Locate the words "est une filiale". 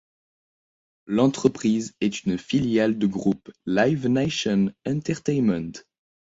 2.01-2.97